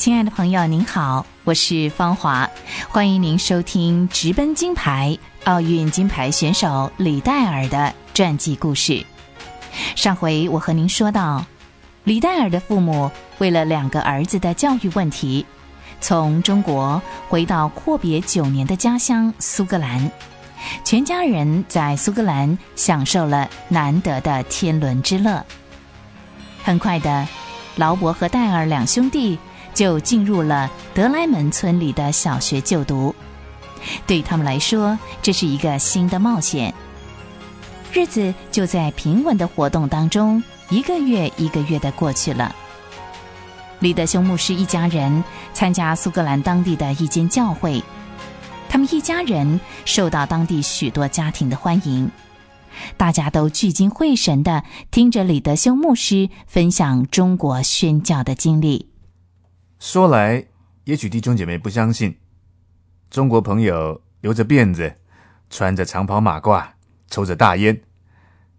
[0.00, 2.48] 亲爱的朋友，您好，我是芳华，
[2.88, 9.04] 欢迎您收听直奔金牌奥运金牌选手李戴尔的传记故事。
[9.94, 11.44] 上回我和您说到，
[12.04, 15.44] 李戴尔的父母为了两个儿子的教育问题，
[16.00, 20.10] 从中国回到阔别九年的家乡苏格兰，
[20.82, 25.44] 全家人在苏格兰享受了难得的天伦之乐。
[26.64, 27.28] 很快的，
[27.76, 29.38] 劳勃和戴尔两兄弟。
[29.80, 33.14] 就进入了德莱门村里的小学就读，
[34.06, 36.74] 对他们来说，这是一个新的冒险。
[37.90, 42.54] 日子就在平稳的活动当中，一个月一个月的过去了。
[43.78, 47.82] 李德修牧师一家人参加苏格兰当地的一间教会，
[48.68, 52.10] 他们一家人受到当地许多家庭的欢迎，
[52.98, 58.89] 大家都聚精会神的听着李德修牧师分享中国宣教的经历。
[59.80, 60.44] 说来，
[60.84, 62.18] 也许弟兄姐妹不相信，
[63.08, 64.94] 中国朋友留着辫子，
[65.48, 66.72] 穿着长袍马褂，
[67.08, 67.80] 抽着大烟，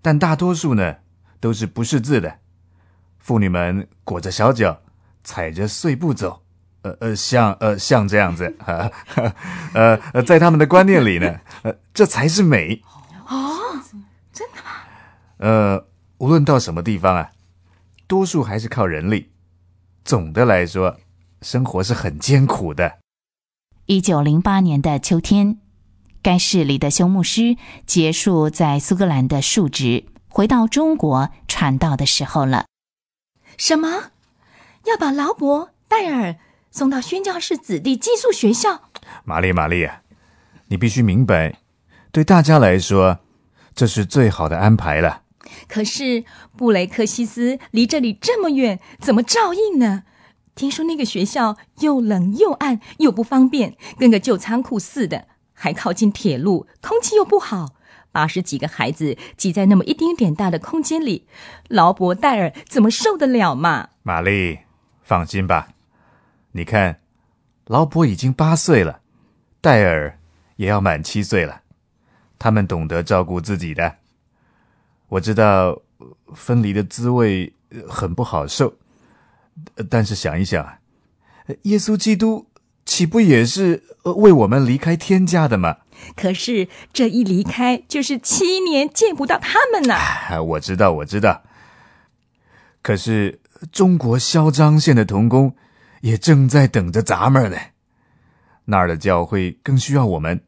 [0.00, 0.98] 但大多数呢
[1.40, 2.38] 都是不识字的。
[3.18, 4.80] 妇女们裹着小脚，
[5.24, 6.40] 踩着碎步走，
[6.82, 8.56] 呃呃，像呃像这样子，
[9.74, 12.80] 呃呃，在他们的观念里呢， 呃，这才是美。
[13.26, 13.58] 哦，
[14.32, 14.70] 真的吗？
[15.38, 15.84] 呃，
[16.18, 17.32] 无论到什么地方啊，
[18.06, 19.32] 多数还是靠人力。
[20.04, 20.96] 总的来说。
[21.42, 22.98] 生活是很艰苦的。
[23.86, 25.58] 一九零八年的秋天，
[26.22, 32.66] 该市里的修牧师结束在苏格兰的述职，回到中国传道的时候了。
[33.56, 34.10] 什么？
[34.84, 36.36] 要把劳勃、戴尔
[36.70, 38.90] 送到宣教士子弟寄宿学校？
[39.24, 39.88] 玛丽，玛丽，
[40.68, 41.58] 你必须明白，
[42.12, 43.20] 对大家来说，
[43.74, 45.22] 这是最好的安排了。
[45.66, 46.24] 可是
[46.56, 50.04] 布雷克西斯离这里这么远，怎么照应呢？
[50.58, 57.76] 听说那个学校又冷又暗又不方便，跟个旧仓库似的，还靠近铁路，空气又不好。
[58.10, 61.28] 八十几个孩子挤在那么一丁点大的空间里，
[61.68, 63.90] 劳勃戴尔怎么受得了嘛？
[64.02, 64.58] 玛丽，
[65.04, 65.68] 放心吧，
[66.50, 66.98] 你看，
[67.66, 68.98] 劳勃已经八岁了，
[69.60, 70.18] 戴尔
[70.56, 71.62] 也要满七岁了，
[72.36, 73.98] 他们懂得照顾自己的。
[75.06, 75.80] 我知道
[76.34, 77.52] 分离的滋味
[77.88, 78.74] 很不好受。
[79.88, 80.78] 但是想一想，
[81.62, 82.46] 耶稣基督
[82.84, 85.78] 岂不也是为我们离开天家的吗？
[86.14, 89.94] 可是这一离开就是七年见不到他们呢。
[90.42, 91.42] 我知道，我知道。
[92.82, 93.40] 可是
[93.72, 95.54] 中国嚣张县的童工
[96.00, 97.56] 也正在等着咱们呢。
[98.66, 100.40] 那儿的教会更需要我们。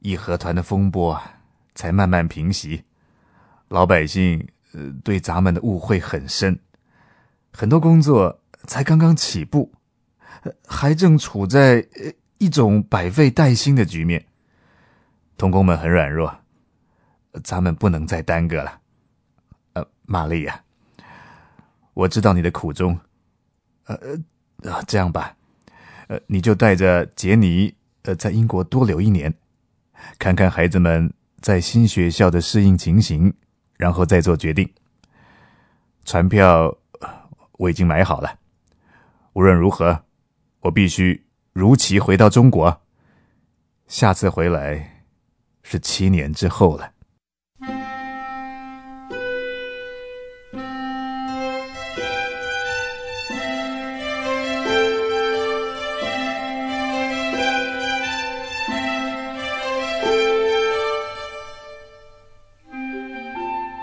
[0.00, 1.20] 义和团的风波
[1.74, 2.84] 才慢慢平息，
[3.68, 6.58] 老百姓呃对咱们的误会很深。
[7.58, 9.72] 很多工作才刚刚起步，
[10.66, 11.88] 还正处在
[12.36, 14.26] 一种百废待兴的局面。
[15.38, 16.36] 童工们很软弱，
[17.42, 18.78] 咱们不能再耽搁了。
[19.72, 20.62] 呃，玛丽呀，
[21.94, 23.00] 我知道你的苦衷。
[23.86, 23.98] 呃
[24.62, 25.34] 呃，这样吧，
[26.08, 29.32] 呃，你就带着杰尼，呃，在英国多留一年，
[30.18, 33.32] 看看孩子们在新学校的适应情形，
[33.78, 34.70] 然后再做决定。
[36.04, 36.76] 船票。
[37.58, 38.38] 我已经买好了。
[39.32, 40.04] 无论如何，
[40.60, 42.82] 我必须如期回到中国。
[43.86, 45.04] 下次回来
[45.62, 46.90] 是七年之后了。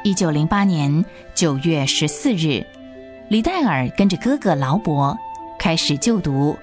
[0.03, 2.82] 一九零八年九月十四日。
[3.29, 5.18] 李戴尔跟着哥哥劳勃
[5.57, 6.57] 开始就读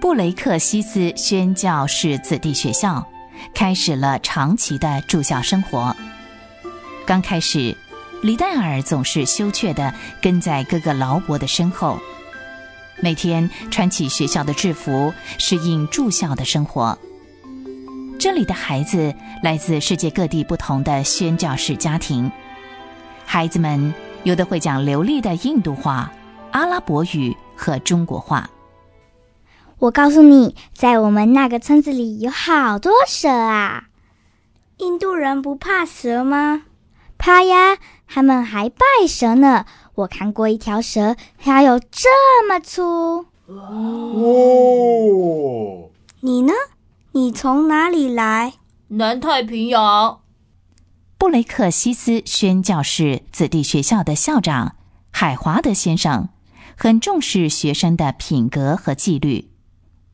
[0.00, 3.06] 布雷克西斯宣教士子弟学校，
[3.54, 5.94] 开始了长期的住校生活。
[7.06, 7.76] 刚开始，
[8.22, 9.92] 李戴尔总是羞怯地
[10.22, 11.98] 跟在哥哥劳勃的身后，
[13.00, 16.98] 每天穿起学校的制服，适应住校的生活。
[18.18, 22.32] 这里的孩子来自世界各地不同的宣教士家庭，
[23.26, 23.94] 孩子们。
[24.24, 26.12] 有的会讲流利的印度话、
[26.52, 28.50] 阿拉伯语和中国话。
[29.78, 33.84] 我告诉你，在我们那个村子里有好多蛇啊！
[34.76, 36.64] 印度人不怕蛇吗？
[37.16, 39.64] 怕呀，他们还拜蛇呢。
[39.94, 43.26] 我看过一条蛇，它有这么粗。
[43.46, 44.30] 哦，
[46.20, 46.52] 你呢？
[47.12, 48.52] 你从哪里来？
[48.88, 50.20] 南太平洋。
[51.20, 54.76] 布雷克西斯宣教士子弟学校的校长
[55.12, 56.30] 海华德先生
[56.78, 59.50] 很重视学生的品格和纪律，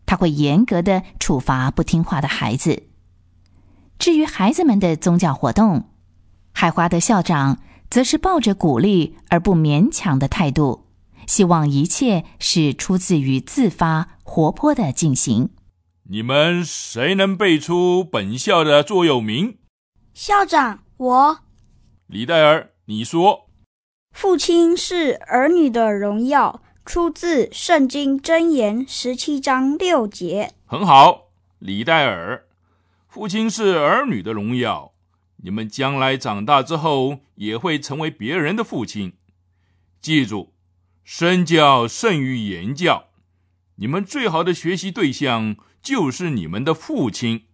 [0.05, 2.88] 他会严格的处罚不听话的孩子。
[4.00, 5.91] 至于孩子们的宗教活动，
[6.50, 10.88] 海华德校长则是抱着鼓励而不勉强的态度，
[11.29, 15.50] 希望一切是出自于自发、活泼的进行。
[16.11, 19.59] 你们谁能背出本校的座右铭？
[20.12, 21.40] 校长，我。
[22.06, 23.50] 李戴尔，你说。
[24.12, 30.54] 父亲是儿女的荣耀，出自《圣经箴言》十七章六节。
[30.64, 31.28] 很好，
[31.58, 32.46] 李戴尔，
[33.08, 34.94] 父亲是儿女的荣耀。
[35.43, 39.12] 你们将来长大之后，也会成为别人的父亲。
[40.00, 40.54] 记住，
[41.04, 43.08] 身教胜于言教。
[43.75, 47.44] 你们最好的学习对象就是你们的父亲。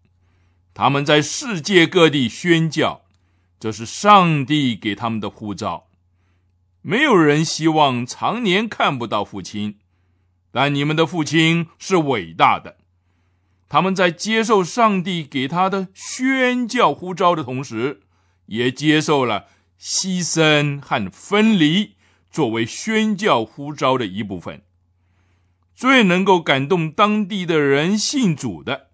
[0.72, 3.01] 他们在世界各地宣教，
[3.62, 5.86] 这是上帝给他们的护照。
[6.80, 9.78] 没有人希望常年看不到父亲，
[10.50, 12.78] 但你们的父亲是伟大的。
[13.68, 18.00] 他们在接受上帝给他的宣教呼召的同时，
[18.46, 19.46] 也接受了
[19.80, 21.94] 牺牲和分离
[22.32, 24.62] 作为宣教呼召的一部分。
[25.76, 28.88] 最能够感动当地的人信主的，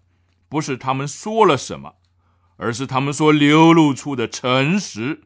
[0.47, 1.95] 不是他们说了什么，
[2.59, 5.21] 而是他们所流露出的诚实、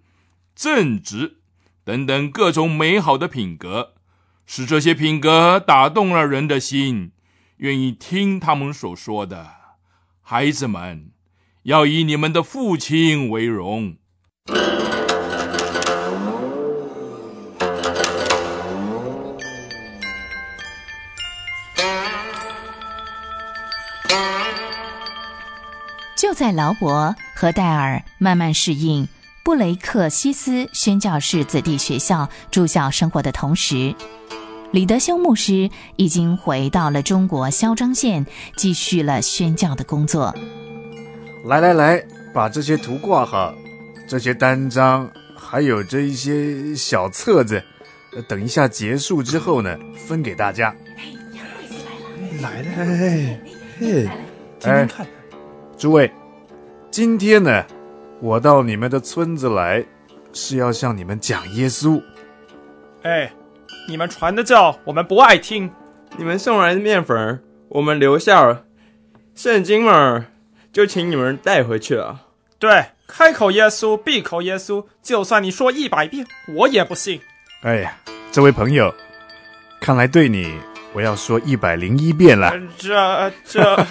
[0.56, 1.39] 正直。
[1.83, 3.95] 等等各种美好的品格，
[4.45, 7.12] 使这些品格打动了人的心，
[7.57, 9.51] 愿意听他们所说的。
[10.21, 11.12] 孩子们，
[11.63, 13.97] 要以你们的父亲为荣。
[26.23, 29.09] 就在劳勃和戴尔慢慢适应。
[29.43, 33.93] 布雷克西斯宣教士子弟学校住校生活的同时，
[34.71, 38.25] 李德修牧师已经回到了中国萧庄县，
[38.55, 40.33] 继续了宣教的工作。
[41.43, 42.01] 来来来，
[42.33, 43.53] 把这些图挂好，
[44.07, 47.61] 这些单张还有这一些小册子，
[48.29, 49.77] 等一下结束之后呢，
[50.07, 50.73] 分给大家。
[51.33, 53.39] 杨贵子来了来了，嘿，
[53.77, 54.09] 嘿，
[54.61, 55.05] 听听看，
[55.77, 56.11] 诸位，
[56.91, 57.65] 今天呢？
[58.21, 59.83] 我到你们的村子来，
[60.31, 62.01] 是要向你们讲耶稣。
[63.01, 63.33] 哎，
[63.87, 65.69] 你们传的教我们不爱听。
[66.15, 68.63] 你们送来的面粉我们留下了，
[69.35, 70.27] 圣经嘛，
[70.71, 72.21] 就请你们带回去了。
[72.59, 77.19] 对，开口耶稣，闭口耶稣，就算你说一百遍，我也不信。
[77.63, 77.97] 哎呀，
[78.31, 78.93] 这位朋友，
[79.81, 80.55] 看来对你
[80.93, 82.53] 我要说一百零一遍了。
[82.77, 83.83] 这这，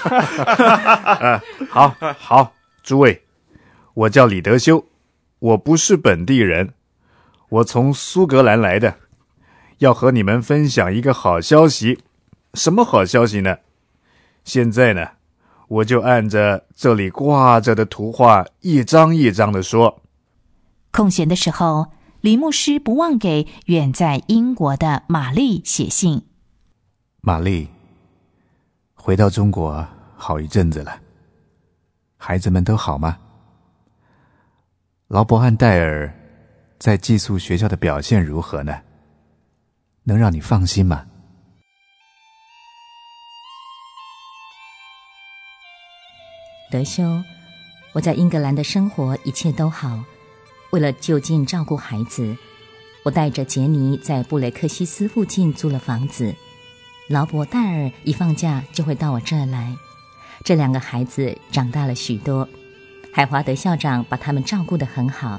[1.68, 2.52] 好好，
[2.82, 3.24] 诸位。
[3.94, 4.86] 我叫李德修，
[5.38, 6.74] 我不是本地人，
[7.48, 8.96] 我从苏格兰来的，
[9.78, 11.98] 要和你们分享一个好消息。
[12.54, 13.58] 什么好消息呢？
[14.44, 15.08] 现在呢，
[15.68, 20.00] 我就按着这里挂着的图画，一张一张的说。
[20.90, 21.88] 空闲的时候，
[22.20, 26.22] 李牧师不忘给远在英国的玛丽写信。
[27.24, 27.68] 玛丽，
[28.94, 29.86] 回到中国
[30.16, 31.00] 好一阵子了，
[32.16, 33.16] 孩子们都好吗？
[35.06, 36.12] 劳勃和戴尔
[36.80, 38.82] 在寄宿学校的表现如何呢？
[40.02, 41.06] 能让你放心吗？
[46.72, 47.22] 德修，
[47.92, 50.02] 我在英格兰的生活一切都好。
[50.72, 52.36] 为了就近照顾孩子，
[53.04, 56.34] 我带着杰尼在布雷克西斯附近租了房子。
[57.12, 59.76] 劳勃、戴尔一放假就会到我这儿来。
[60.42, 62.48] 这两个孩子长大了许多。
[63.12, 65.38] 海华德校长把他们照顾得很好，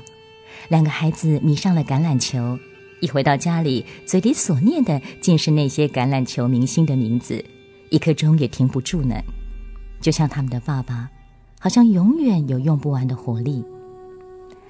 [0.70, 2.60] 两个孩子迷上了橄榄球，
[3.02, 7.44] 一回到家里，嘴里所念的竟是那些橄榄球明星的名字，
[7.90, 9.16] 一刻钟也停不住呢。
[10.00, 11.10] 就像他们的爸爸，
[11.60, 13.66] 好像永远有用不完的活力。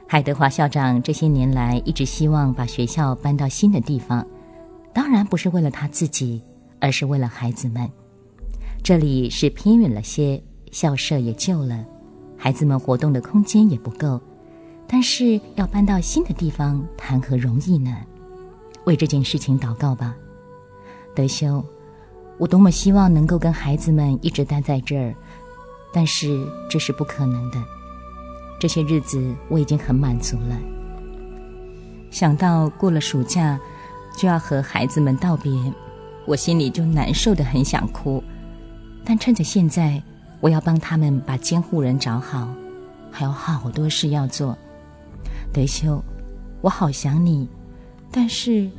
[0.08, 4.26] 海德华校长这些年来一直希望把学校搬到新的地方，
[4.94, 6.42] 当然不是为了他自己，
[6.84, 7.90] 而是为了孩子们。
[8.84, 11.86] 这里是偏远了些，校舍也旧了。
[12.38, 14.20] 孩子们活动的空间也不够，
[14.86, 17.96] 但是要搬到新的地方，谈何容易呢？
[18.84, 20.14] 为这件事情祷告吧，
[21.16, 21.64] 德修。
[22.38, 25.16] 我多么希望能够跟孩子们一直待在这儿，
[25.94, 27.64] 但是这是不可能的。
[28.60, 30.60] 这些日子我已经很满足了。
[32.12, 33.58] 想到过了暑假
[34.18, 35.50] 就要和孩子们道别，
[36.26, 38.24] 我心里就难受的很想哭。
[39.04, 40.02] 但趁着现在。
[40.44, 42.54] 我要帮他们把监护人找好，
[43.10, 44.58] 还有好多事要做。
[45.54, 46.04] 德修，
[46.60, 47.48] 我好想你，
[48.12, 48.70] 但是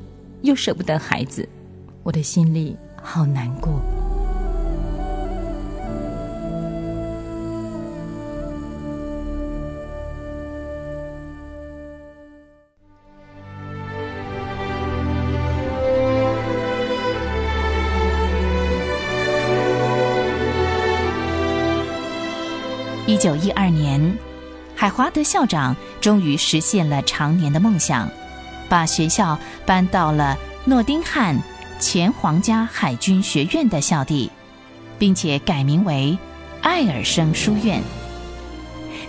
[0.43, 1.49] 又舍不得孩子。
[2.03, 3.81] 我的心里好难过。
[23.35, 24.17] 九一二年，
[24.77, 28.09] 海华德校长终于实现了常年的梦想，
[28.69, 29.37] 把学校
[29.67, 31.37] 搬到了诺丁汉
[31.81, 34.31] 前皇家海军学院的校地，
[35.01, 36.17] 并且改名为
[36.63, 37.83] 艾尔生书院。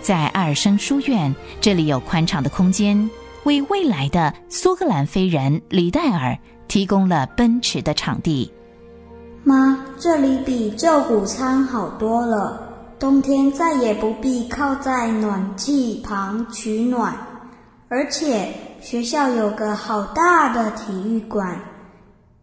[0.01, 3.07] 在艾尔生书院，这里有宽敞的空间，
[3.43, 6.35] 为未来的苏格兰飞人李戴尔
[6.67, 8.51] 提供了奔驰的场地。
[9.43, 12.64] 妈，这里比旧谷仓好多了。
[12.97, 17.13] 冬天再也不必靠在暖气旁取暖，
[17.89, 21.59] 而且学校有个好大的体育馆、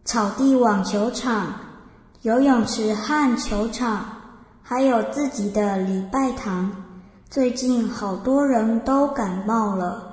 [0.05, 1.47] 草地网球场、
[2.21, 4.05] 游泳池和球场，
[4.61, 6.71] 还有自己的礼拜堂。
[7.31, 10.03] 最近好多人都感冒了，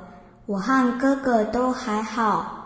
[0.47, 2.57] 我和哥哥都还好。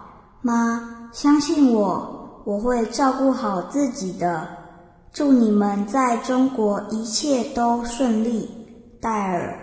[0.43, 4.47] 妈，相信我，我会照顾好自己的。
[5.15, 8.51] 祝你们在中国一切都顺利，
[9.01, 9.57] 戴尔。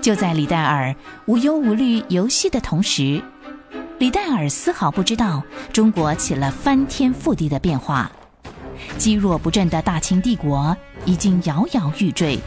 [0.00, 3.22] 就在李戴尔无忧无虑游戏的同时，
[3.98, 8.10] 李戴尔丝毫不知道中国起了翻天覆地的变化。
[8.98, 12.38] 积弱不振的大清帝国已经摇摇欲坠。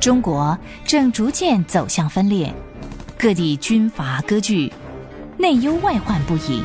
[0.00, 2.54] 中国正逐渐走向分裂。
[3.18, 4.70] 各地军阀割据
[5.38, 6.62] 内忧外患不已。